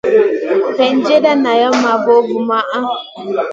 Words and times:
Weerdjenda 0.77 1.33
nalam 1.43 1.73
maʼa 1.83 1.95
vovuma. 2.03 2.57